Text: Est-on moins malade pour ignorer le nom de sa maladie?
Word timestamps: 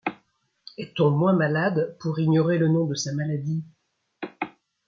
Est-on 0.79 1.11
moins 1.11 1.33
malade 1.35 1.95
pour 1.99 2.17
ignorer 2.19 2.57
le 2.57 2.69
nom 2.69 2.87
de 2.87 2.95
sa 2.95 3.13
maladie? 3.13 3.63